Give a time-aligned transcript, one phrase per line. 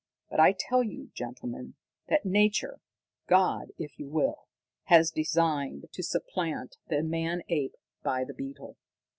[0.31, 1.75] But I tell you, gentlemen,
[2.07, 2.79] that nature
[3.27, 4.47] God, if you will
[4.85, 8.77] has designed to supplant the man ape by the beetle.